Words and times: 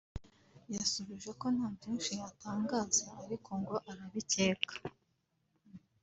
yasubije 0.75 1.29
ko 1.39 1.45
nta 1.55 1.67
byinshi 1.75 2.11
yatangaza 2.21 3.05
ariko 3.23 3.49
ngo 3.61 3.75
arabicyeka 3.91 4.73